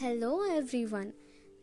Hello 0.00 0.46
every 0.46 0.84
one 0.84 1.12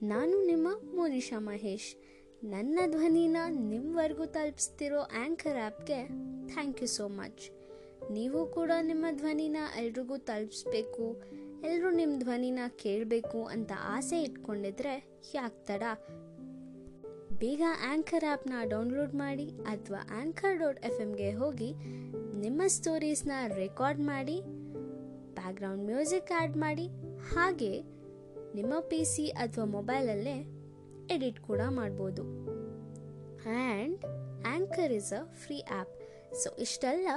ನಾನು 0.04 0.46
ನಿಮ್ಮ 0.46 0.68
ಮೋನಿಶಾ 0.96 1.40
ಮಹೇಶ್. 1.40 1.96
ನನ್ನ 2.44 2.80
ಧ್ವನಿನ 2.92 3.38
ನಿಮ್ಮವರೆಗೂ 3.50 4.26
ತಲುಪಿಸ್ತಿರೋ 4.26 5.00
ಆ್ಯಂಕರ್ 5.00 5.58
ಆ್ಯಪ್ಗೆ 5.58 6.08
ಥ್ಯಾಂಕ್ 6.48 6.82
ಯು 6.82 6.88
ಸೋ 6.88 7.08
ಮಚ್ 7.08 7.52
ನೀವು 8.12 8.46
ಕೂಡ 8.46 8.72
ನಿಮ್ಮ 8.82 9.06
ಧ್ವನಿನ 9.12 9.58
ಎಲ್ರಿಗೂ 9.78 10.18
ತಲುಪಿಸ್ಬೇಕು 10.18 11.24
ಎಲ್ಲರೂ 11.66 11.92
ನಿಮ್ಮ 11.92 12.20
ಧ್ವನಿನ 12.20 12.60
ಕೇಳಬೇಕು 12.76 13.44
ಅಂತ 13.44 13.72
ಆಸೆ 13.80 14.24
ಇಟ್ಕೊಂಡಿದ್ರೆ 14.24 15.22
ಯಾಕೆ 15.36 15.66
ತಡ? 15.66 15.84
ಬೇಗ 17.40 17.62
ಆ್ಯಂಕರ್ 17.90 18.24
ಆ್ಯಪ್ನ 18.24 18.54
ಡೌನ್ಲೋಡ್ 18.64 19.16
ಮಾಡಿ 19.16 19.50
ಅಥವಾ 19.50 20.18
ಆ್ಯಂಕರ್ 20.18 20.58
ಡಾಟ್ 20.58 20.86
ಎಫ್ 20.86 21.02
ಎಮ್ಗೆ 21.02 21.32
ಹೋಗಿ 21.32 21.74
ನಿಮ್ಮ 22.40 22.62
ಸ್ಟೋರೀಸ್ನ 22.68 23.32
ರೆಕಾರ್ಡ್ 23.56 24.00
ಮಾಡಿ 24.00 24.42
ಬ್ಯಾಕ್ಗ್ರೌಂಡ್ 25.46 25.86
ಮ್ಯೂಸಿಕ್ 25.86 26.32
ಆ್ಯಡ್ 26.38 26.58
ಮಾಡಿ, 26.58 26.88
ಹಾಗೆ 27.34 27.82
ನಿಮ್ಮ 28.56 28.80
ಪಿ 28.80 29.06
ಸಿ 29.06 29.28
ಅಥವಾ 29.28 29.66
ಮೊಬೈಲಲ್ಲೇ 29.66 30.38
ಎಡಿಟ್ 31.12 31.40
ಕೂಡ 31.40 31.60
ಮಾಡ್ಬೋದು. 31.70 32.22
And 32.22 34.06
anchor 34.48 34.92
is 34.92 35.14
a 35.14 35.34
free 35.34 35.62
app. 35.62 36.34
So, 36.36 36.56
ಇಷ್ಟೆಲ್ಲ 36.56 37.08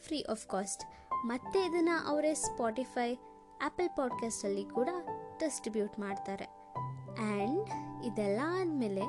ಫ್ರೀ 0.00 0.22
ಆಫ್ 0.30 0.48
ಕಾಸ್ಟ್. 0.48 0.84
ಮತ್ತೆ 1.26 1.58
ಇದನ್ನು 1.58 2.08
ಅವರೇ 2.08 2.34
ಸ್ಪಾಟಿಫೈ, 2.34 3.14
ಆ್ಯಪಲ್ 3.14 3.88
ಪಾಡ್ಕಾಸ್ಟಲ್ಲಿ 3.88 4.64
ಕೂಡ 4.64 4.88
ಡಿಸ್ಟ್ರಿಬ್ಯೂಟ್ 5.40 5.98
ಮಾಡ್ತಾರೆ. 5.98 6.44
ಆ್ಯಂಡ್ 6.44 7.68
ಇದೆಲ್ಲ 8.04 8.40
ಆದಮೇಲೆ 8.44 9.00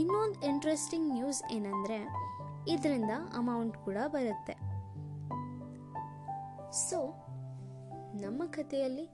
ಇನ್ನೊಂದು 0.00 0.46
ಇಂಟ್ರೆಸ್ಟಿಂಗ್ 0.46 1.12
ನ್ಯೂಸ್ 1.12 1.42
ಏನಂದರೆ, 1.52 2.08
ಇದರಿಂದ 2.68 3.10
ಅಮೌಂಟ್ 3.36 3.78
ಕೂಡ 3.78 3.96
ಬರುತ್ತೆ. 4.08 4.76
ಸೊ 6.72 7.25
ನಮ್ಮ 8.20 8.42
ಕಥೆಯಲ್ಲಿ 8.46 9.04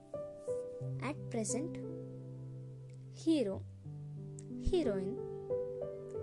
ಆಟ್ 1.08 1.30
ಪ್ರೆಸೆಂಟ್ 1.30 1.78
ಹೀರೋ 3.14 3.56
ಹೀರೋಯಿನ್ 4.62 5.18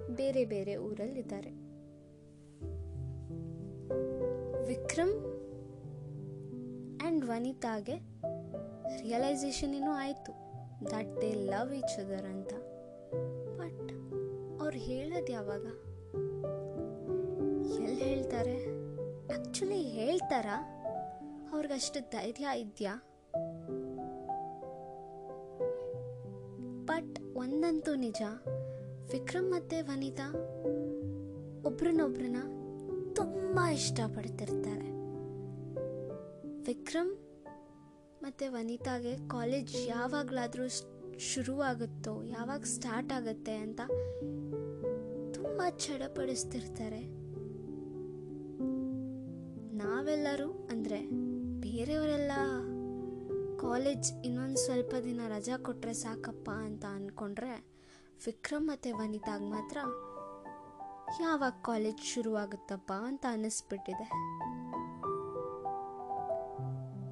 ಬೇರೆ 0.10 0.46
ಬೇರೆ 0.46 0.76
ಊರಲ್ಲಿದ್ದಾರೆ. 0.76 1.50
ವಿಕ್ರಮ್ 4.68 5.12
ಆ್ಯಂಡ್ 7.02 7.26
ವನಿತಾಗೆ 7.26 7.96
ರಿಯಲೈಸೇಷನ್ 9.02 9.76
ಏನೋ 9.76 9.92
ಆಯಿತು. 9.92 10.32
That 10.86 11.22
they 11.22 11.34
love 11.34 11.74
each 11.74 12.00
other 12.00 12.26
ಅಂತ. 12.26 12.54
ಬಟ್ 13.60 13.92
ಅವ್ರು 14.62 14.78
ಹೇಳೋದು 14.78 15.32
ಯಾವಾಗ? 15.32 15.66
ಎಲ್ಲಿ 17.82 18.04
ಹೇಳ್ತಾರೆ? 18.04 18.66
ಆ್ಯಕ್ಚುಲಿ 19.28 19.82
ಹೇಳ್ತಾರಾ? 19.82 20.79
ಅವ್ರಿಗಷ್ಟು 21.54 22.00
ಧೈರ್ಯ 22.10 22.48
ಇದೆಯಾ? 22.56 22.96
ಬಟ್ 26.86 27.20
ಒಂದಂತೂ 27.36 27.96
ನಿಜ, 27.96 28.22
ವಿಕ್ರಮ್ 29.12 29.52
ಮತ್ತೆ 29.52 29.82
ವನಿತಾ 29.82 30.32
ಒಬ್ರನ್ನೊಬ್ರನ್ನ 31.66 32.38
ತುಂಬ 33.14 33.60
ಇಷ್ಟಪಡ್ತಿರ್ತಾರೆ. 33.74 34.90
ವಿಕ್ರಮ್ 36.64 37.18
ಮತ್ತು 38.24 38.52
ವನಿತಾಗೆ 38.52 39.28
ಕಾಲೇಜ್ 39.28 39.88
ಯಾವಾಗಲಾದರೂ 39.88 40.68
ಶುರುವಾಗುತ್ತೋ, 41.18 42.24
ಯಾವಾಗ 42.24 42.62
ಸ್ಟಾರ್ಟ್ 42.64 43.14
ಆಗುತ್ತೆ 43.14 43.56
ಅಂತ 43.56 43.82
ತುಂಬ 45.34 45.62
ಚಡಪಡಿಸ್ತಿರ್ತಾರೆ. 45.78 47.20
ನಾವೆಲ್ಲರೂ 49.78 50.68
ಅಂದರೆ 50.72 51.19
ಬೇರೆಯವರೆಲ್ಲ 51.80 52.32
ಕಾಲೇಜ್ 53.58 54.14
ಇನ್ನೊಂದು 54.14 54.58
ಸ್ವಲ್ಪ 54.58 54.94
ದಿನ 55.04 55.22
ರಜಾ 55.28 55.58
ಕೊಟ್ಟರೆ 55.58 55.94
ಸಾಕಪ್ಪ 55.94 56.50
ಅಂತ 56.50 56.86
ಅಂದ್ಕೊಂಡ್ರೆ 56.86 57.60
ವಿಕ್ರಮ್ 58.26 58.68
ಮತ್ತು 58.68 58.98
ವನಿತಾಗ 58.98 59.42
ಮಾತ್ರ, 59.42 59.78
ಯಾವಾಗ 61.22 61.52
ಕಾಲೇಜ್ 61.62 62.00
ಶುರುವಾಗುತ್ತಪ್ಪ 62.00 62.92
ಅಂತ 62.92 63.26
ಅನ್ನಿಸ್ಬಿಟ್ಟಿದೆ. 63.30 64.10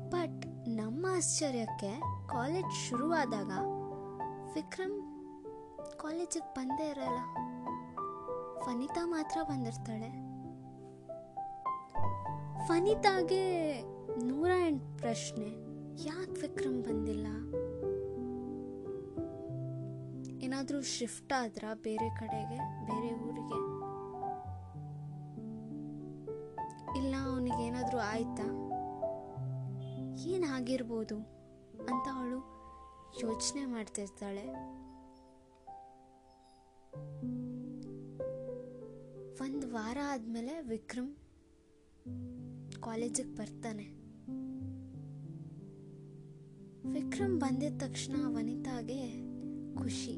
ಬಟ್ 0.09 0.45
ನಮ್ಮ 0.67 1.05
ಆಶ್ಚರ್ಯಕ್ಕೆ 1.09 1.99
ಕಾಲೇಜ್ 2.29 2.89
ಶುರುವಾದಾಗ 2.89 3.51
ವಿಕ್ರಮ್ 4.53 4.97
ಕಾಲೇಜಿಗೆ 5.99 6.53
ಬಂದೇ 6.53 6.89
ಇರಲ್ಲ. 6.89 7.19
ವನಿತಾ 8.67 9.05
ಮಾತ್ರ 9.05 9.39
ಬಂದಿರ್ತಾಳೆ. 9.44 10.09
ವನಿತಾಗೆ 12.72 13.47
ನೂರ 14.16 14.51
ಎಂಟು 14.68 14.97
ಪ್ರಶ್ನೆ. 14.97 15.68
ಯಾಕೆ 16.07 16.31
ವಿಕ್ರಮ್ 16.31 16.84
ಬಂದಿಲ್ಲ? 16.84 17.28
ಏನಾದರೂ 20.44 20.81
ಶಿಫ್ಟ್ 20.81 21.34
ಆದ್ರ 21.34 21.63
ಬೇರೆ 21.81 22.09
ಕಡೆಗೆ, 22.09 22.85
ಬೇರೆ 22.85 23.13
ಊರಿಗೆ? 23.13 23.88
ಇಲ್ಲ, 26.97 27.16
ಅವನಿಗೆ 27.23 27.63
ಏನಾದರೂ 27.63 27.97
ಆಯ್ತಾ? 27.97 28.44
ಏನಾಗಿರ್ಬೋದು 30.17 31.17
ಅಂತ 31.90 32.07
ಅವಳು 32.13 32.38
ಯೋಚನೆ 33.23 33.66
ಮಾಡ್ತಿರ್ತಾಳೆ 33.66 34.78
ಒಂದು 39.41 39.73
ವಾರ 39.73 39.97
ಆದಮೇಲೆ 40.07 40.62
ವಿಕ್ರಮ್ 40.62 41.16
ಕಾಲೇಜಿಗೆ 42.84 43.35
ಬರ್ತಾನೆ. 43.35 43.97
ವಿಕ್ರಮ್ 46.93 47.39
ಬಂದಿದ 47.39 47.81
ತಕ್ಷಣ 47.81 48.13
ವನಿತಾಗೆ 48.35 49.27
ಖುಷಿ. 49.75 50.15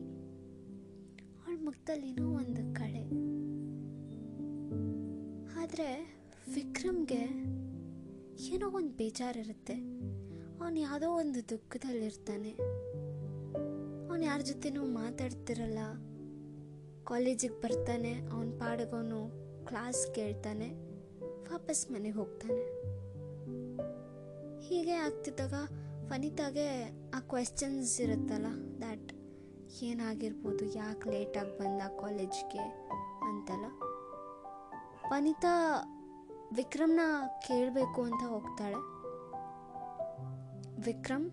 ಅವಳ 1.45 1.65
ಮುಖದಲ್ಲಿ 1.65 2.09
ಏನೋ 2.09 2.29
ಒಂದು 2.29 2.75
ಕಳೆ. 2.75 3.03
ಆದರೆ 5.61 6.19
ವಿಕ್ರಮ್ಗೆ 6.55 7.21
ಏನೋ 8.53 8.69
ಒಂದು 8.69 8.89
ಬೇಜಾರಿರುತ್ತೆ. 8.89 9.73
ಅವನು 10.61 10.79
ಯಾವುದೋ 10.79 11.09
ಒಂದು 11.09 11.49
ದುಃಖದಲ್ಲಿರ್ತಾನೆ. 11.49 12.51
ಅವನು 14.09 14.23
ಯಾರ 14.23 14.39
ಜೊತೆನೂ 14.39 14.85
ಮಾತಾಡ್ತಿರಲ್ಲ. 14.85 15.79
ಕಾಲೇಜಿಗೆ 17.03 17.61
ಬರ್ತಾನೆ, 17.61 18.13
ಅವನ 18.13 18.49
ಪಾಡಗೋನು 18.49 19.31
ಕ್ಲಾಸ್ 19.65 20.15
ಕೇಳ್ತಾನೆ, 20.15 20.69
ವಾಪಸ್ 21.21 21.91
ಮನೆಗೆ 21.91 22.15
ಹೋಗ್ತಾನೆ. 22.15 22.89
ಹೀಗೆ 24.67 24.91
ಆಗ್ತಿದ್ದಾಗ 24.91 25.53
ವನಿತಾಗೆ 26.11 26.67
ಆ 27.17 27.19
ಕ್ವೆಶ್ಚನ್ಸ್ 27.31 27.91
ಇರುತ್ತಲ್ಲ 28.03 28.47
ದ್ಯಾಟ್ 28.81 29.09
ಏನಾಗಿರ್ಬೋದು, 29.87 30.63
ಯಾಕೆ 30.77 31.05
ಲೇಟಾಗಿ 31.13 31.53
ಬಂದ 31.59 31.81
ಕಾಲೇಜ್ಗೆ 31.99 32.63
ಅಂತೆಲ್ಲ. 33.27 33.67
ವನಿತಾ 35.11 35.53
ವಿಕ್ರಮ್ನ 36.57 37.01
ಕೇಳಬೇಕು 37.47 37.99
ಅಂತ 38.09 38.21
ಹೋಗ್ತಾಳೆ. 38.33 38.79
ವಿಕ್ರಮ್, 40.87 41.27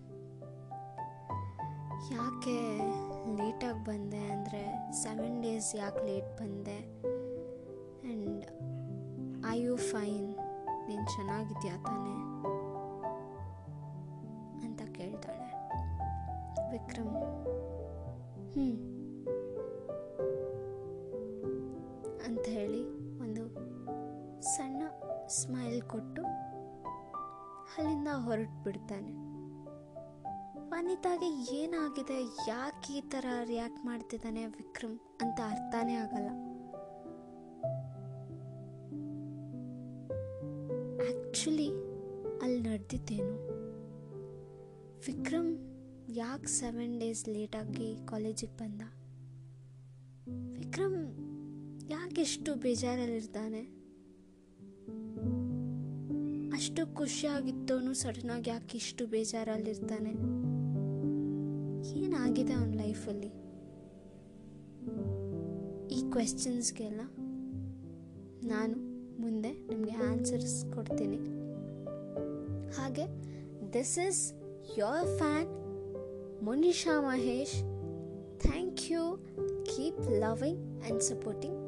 ಯಾಕೆ 2.15 2.57
ಲೇಟಾಗಿ 3.39 3.81
ಬಂದೆ 3.89 4.23
ಅಂದರೆ 4.35 4.63
ಸೆವೆನ್ 5.03 5.37
ಡೇಸ್ 5.45 5.71
ಯಾಕೆ 5.81 6.03
ಲೇಟ್ 6.09 6.31
ಬಂದೆ? 6.41 6.77
ಆ್ಯಂಡ್ 8.05 8.45
ಐ 9.55 9.57
ಯು 9.65 9.75
ಫೈನ್ 9.91 10.29
ನೀನು 10.87 11.05
ಚೆನ್ನಾಗಿದ್ಯಾ 11.15 11.75
ತಾನೇ? 11.89 12.15
ವಿಕ್ರಮ್ 16.87 17.13
ಹ್ಞೂ 18.51 18.67
ಅಂತ 22.25 22.45
ಹೇಳಿ 22.47 22.81
ಒಂದು 23.19 23.43
ಸಣ್ಣ 24.41 24.81
ಸ್ಮೈಲ್ 25.27 25.81
ಕೊಟ್ಟು 25.81 26.23
ಅಲ್ಲಿಂದ 27.77 28.07
ಹೊರಟು 28.13 28.63
ಬಿಡ್ತಾನೆ. 28.63 29.11
ವನಿತಾಗೆ 30.69 31.55
ಏನಾಗಿದೆ? 31.55 32.23
ಯಾಕೆ 32.47 32.93
ಈ 32.93 33.01
ಥರ 33.01 33.25
ರಿಯಾಕ್ಟ್ 33.43 33.85
ಮಾಡ್ತಿದ್ದಾನೆ 33.85 34.45
ವಿಕ್ರಮ್ 34.45 34.99
ಅಂತ 35.21 35.39
ಅರ್ಥನೇ 35.49 35.93
ಆಗಲ್ಲ. 35.93 36.29
ಆ್ಯಕ್ಚುಲಿ 41.05 41.69
ಅಲ್ಲಿ 42.41 42.59
ನಡೆದಿದ್ದೇನು? 42.59 43.35
ವಿಕ್ರಮ್ 45.07 45.76
ಯಾಕೆ 46.09 46.47
ಸೆವೆನ್ 46.47 46.99
ಡೇಸ್ 46.99 47.29
ಲೇಟಾಗಿ 47.29 47.97
ಕಾಲೇಜಿಗೆ 48.05 48.57
ಬಂದ? 48.57 48.81
ವಿಕ್ರಮ್ 50.57 50.95
ಯಾಕೆ 51.91 52.21
ಎಷ್ಟು 52.21 52.55
ಬೇಜಾರಲ್ಲಿರ್ತಾನೆ? 52.55 53.61
ಅಷ್ಟು 56.53 56.95
ಖುಷಿಯಾಗಿದ್ದವನು 56.95 57.93
ಸಡನ್ನಾಗಿ 57.93 58.49
ಯಾಕೆ 58.49 58.77
ಇಷ್ಟು 58.77 59.07
ಬೇಜಾರಲ್ಲಿರ್ತಾನೆ? 59.07 60.11
ಏನಾಗಿದೆ 61.99 62.53
ಅವನ 62.53 62.73
ಲೈಫಲ್ಲಿ 62.73 63.27
ಈ 65.95 66.11
ಕ್ವೆಶನ್ಸ್ಗೆಲ್ಲ 66.11 67.01
ನಾನು 68.47 68.77
ಮುಂದೆ 69.21 69.51
ನಿಮಗೆ 69.51 69.91
ಆನ್ಸರ್ಸ್ 69.91 70.65
ಕೊಡ್ತೀನಿ. 70.73 71.17
ಹಾಗೆ 72.71 73.05
this 73.73 73.99
is 73.99 74.33
your 74.79 75.17
fan 75.17 75.66
Monisha 76.43 77.01
Mahesh. 77.01 77.63
Thank 78.39 78.89
you. 78.89 79.19
Keep 79.65 79.95
loving 79.97 80.57
and 80.85 81.01
supporting 81.01 81.66